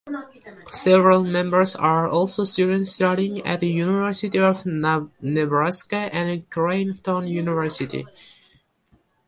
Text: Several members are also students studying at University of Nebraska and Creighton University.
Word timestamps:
Several 0.71 1.23
members 1.23 1.75
are 1.75 2.07
also 2.09 2.43
students 2.43 2.89
studying 2.91 3.45
at 3.45 3.61
University 3.61 4.39
of 4.39 4.65
Nebraska 4.65 6.09
and 6.11 6.49
Creighton 6.49 7.27
University. 7.27 8.07